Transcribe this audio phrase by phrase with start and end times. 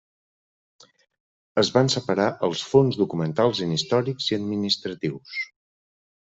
[1.63, 5.41] Es van separar els fons documentals en històrics i administratius.